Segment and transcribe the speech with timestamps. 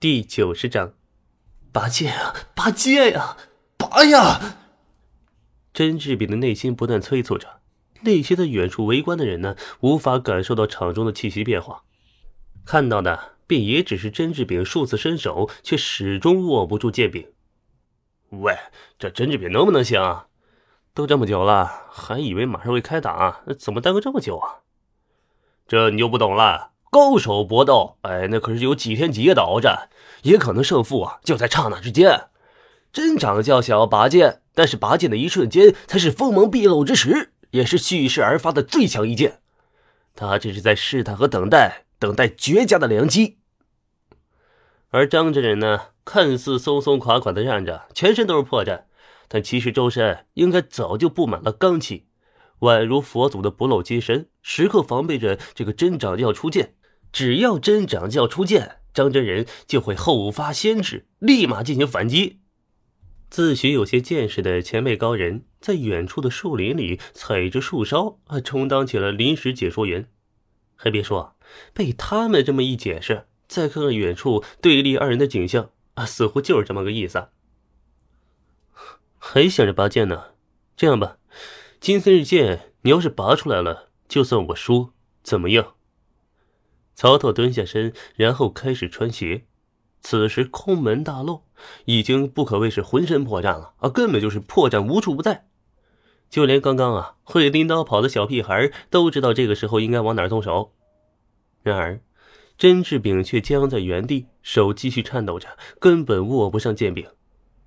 [0.00, 0.92] 第九十章，
[1.72, 3.36] 拔剑啊，拔剑呀，
[3.76, 4.56] 拔呀！
[5.74, 7.58] 甄志炳的内心不断催促着。
[8.02, 11.82] 那些在远处围观的人呢，无法感受到场中的气息变化，
[12.64, 17.32] 看到的便也只是甄志炳数次伸手，却始终握不住剑柄。
[18.28, 18.56] 喂，
[19.00, 20.00] 这甄志炳能不能行？
[20.00, 20.28] 啊？
[20.94, 24.62] 都这么久了，还以为马上会开打，怎么耽搁这么久啊？
[25.66, 26.70] 这你就不懂了。
[26.90, 29.88] 高手搏斗，哎，那可是有几天几夜的鏖战，
[30.22, 32.28] 也可能胜负啊就在刹那之间。
[32.92, 39.40] 真掌教想要拔剑，但是拔剑的一瞬间才是锋芒毕露之时，也是蓄势而发的最强一剑。
[40.16, 43.38] 他这是在试探和等待，等待绝佳的良机。
[44.88, 48.84] 而张真人呢，看似松松垮垮的站着，全身都是破绽，
[49.28, 52.06] 但其实周身应该早就布满了罡气，
[52.60, 56.74] 宛如佛祖的不露金身，时刻防备着这个真掌教出剑。
[57.18, 62.38] 只要真掌教出剑，张真人就会后发先至，立马进行反击。
[63.28, 70.08] 自诩有些见识的前辈高人，在远处的树林里踩着树梢，啊，充当起了临时解说员。
[70.76, 71.34] 还别说，
[71.74, 77.30] 被他们这么一解释，再看看远处对立二人的景象，啊，似乎就是这么个意思。
[79.18, 80.26] 还想着拔剑呢？
[80.76, 81.18] 这样吧，
[81.80, 84.92] 金森日剑，你要是拔出来了，就算我输，
[85.24, 85.74] 怎么样？
[86.98, 89.44] 曹操蹲下身，然后开始穿鞋。
[90.00, 91.44] 此时空门大漏，
[91.84, 95.46] 已经不可谓是浑身破绽了啊，根本就是破绽无处不在。
[96.28, 100.72] 就连刚刚啊会拎刀跑的小屁孩都知道这个时候应该往哪动手。
[101.62, 102.00] 然而，
[102.56, 107.06] 甄志炳却僵在原地，手继续颤抖着，根本握不上剑柄。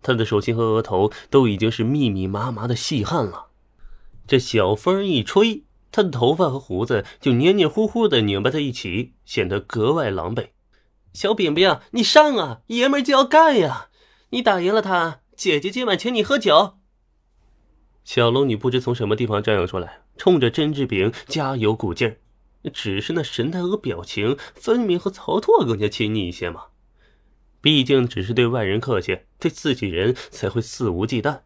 [0.00, 3.48] 他的手心和额头都已经是密密麻麻的细汗了。
[4.26, 5.64] 这小风一吹。
[5.90, 10.48] 他的头发和胡子就黏黏糊糊的拧巴在一起，显得格外狼狈。
[11.12, 13.88] 小饼饼，你上啊，爷们就要干呀！
[14.30, 16.74] 你打赢了他，姐姐今晚请你喝酒。
[18.04, 22.18] 小龙女不知从什么地方站了出来，冲着甄志炳加油鼓劲儿。
[22.72, 26.64] 只是那神态和表情，分明和曹拓更加亲昵一些嘛。
[27.60, 31.40] 毕竟只是对外人客气，对自己人才会肆无忌惮。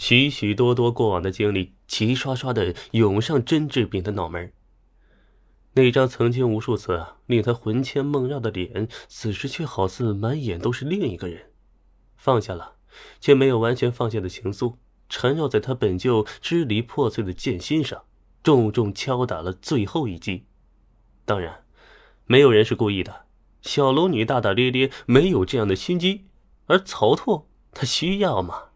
[0.00, 4.50] 许许多多过往的经历，齐刷刷的涌上甄志斌的脑门。
[5.74, 11.50] 那张曾经无数次令他魂牵梦绕的脸，此时却好似满眼都是另一个人。
[12.16, 12.76] 放下了，
[13.20, 14.76] 却没有完全放下的情愫，
[15.10, 18.02] 缠绕在他本就支离破碎的剑心上，
[18.42, 20.46] 重重敲打了最后一击。
[21.26, 21.66] 当然，
[22.24, 23.26] 没有人是故意的。
[23.60, 26.24] 小龙女大大咧咧，没有这样的心机，
[26.64, 28.69] 而曹拓，他需要吗？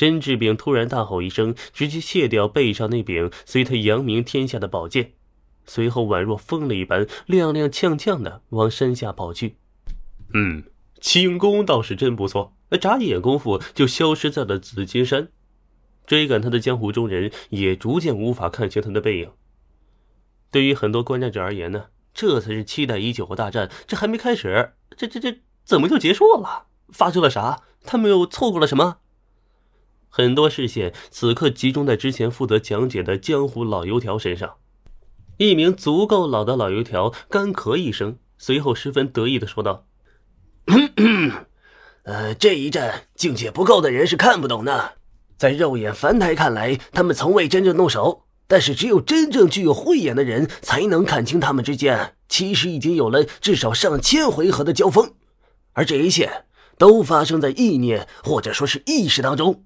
[0.00, 5.12] 甄志炳突然大吼一声，直接卸掉背上那柄随他扬名天下的宝剑，
[5.66, 9.56] 随后宛若疯了一般，踉踉跄跄的往山下跑去。
[10.32, 10.64] 嗯，
[11.02, 15.28] 轻功倒是真不错，眨眼功夫就消失在了紫金山。
[16.06, 19.30] 追赶他的江湖中人也逐渐无法看清他的背影。
[20.50, 26.68] 对于很多观战者而言呢，这才是期待已久的大战，这还没开始，这这这怎么就结束了？
[26.88, 27.64] 发生了啥？
[27.84, 28.96] 他们又错过了什么？
[30.10, 34.56] 很多视线此刻集中在之前负责讲解的江湖老油条身上。
[35.38, 39.86] 一名足够老的老油条干咳一声，随后十分得意的说道
[42.02, 44.94] ：“呃，这一战境界不够的人是看不懂的，
[45.38, 48.24] 在肉眼凡胎看来，他们从未真正动手。
[48.46, 55.14] 但是，只有真正具有慧眼的人才能看清他们之间其实已经有了至少上千回合的交锋，
[55.72, 56.44] 而这一切
[56.76, 59.62] 都发生在意念或者说是意识当中。”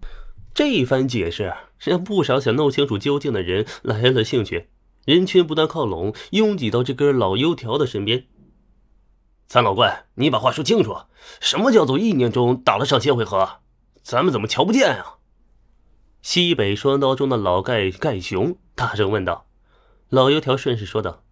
[0.55, 4.69] 这一番解释让不少想弄清楚究竟的人来了兴趣，
[5.05, 8.27] 人群不断靠拢，拥挤到这根老油条的身边。
[9.49, 10.97] 三老怪，你把话说清楚，
[11.41, 13.61] 什么叫做意念中打了上千回合？
[14.03, 15.17] 咱们怎么瞧不见啊？
[16.23, 19.47] 西北双刀中的老盖盖雄大声问道。
[20.09, 21.25] 老油条顺势说道：“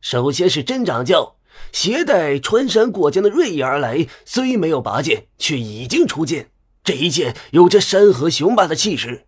[0.00, 1.36] 首先是真掌教
[1.72, 6.50] 携带穿山过江的锐意而来，虽没有拔剑，却已经出剑。”
[6.86, 9.26] 这一剑有着山河雄霸的气势，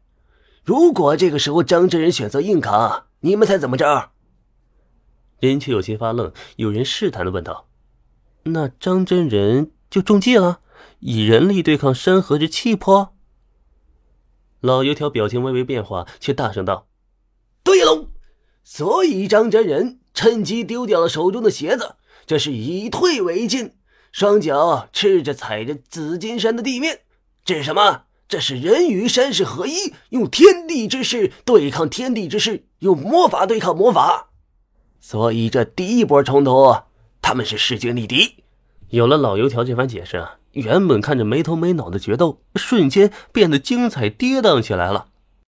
[0.62, 4.12] 如果这个时候张真人选择硬扛，你们猜怎么着？
[5.40, 7.66] 人却有些发愣，有人试探的问道
[8.54, 10.60] ：“那张真人就中计了，
[11.00, 13.16] 以人力对抗山河之气魄？”
[14.62, 16.86] 老油条表情微微变化，却大声道
[17.64, 18.06] ：“对喽！
[18.62, 23.74] 所以张真人趁机丢掉了手中的鞋子，这是以退为进，
[24.12, 27.00] 双脚赤着踩着紫金山的地面。”
[27.48, 28.02] 这是什么？
[28.28, 34.28] 这是人与山势合一，用天地之势对抗天地之势，用魔法对抗魔法。
[35.00, 36.76] 所以这第一波冲突，
[37.22, 38.44] 他们是势均力敌，
[38.90, 45.06] 有了老油条这番解释啊，原本看着没头没脑的决斗，瞬间变得精彩跌宕起来了。